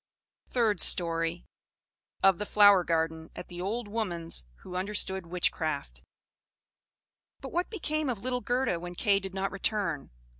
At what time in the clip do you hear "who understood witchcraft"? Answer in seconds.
4.63-6.01